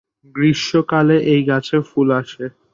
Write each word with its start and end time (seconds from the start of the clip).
গ্রীষ্মকালে 0.35 1.17
এই 1.33 1.41
গাছে 1.49 1.77
ফুল 1.89 2.07
আসে। 2.19 2.45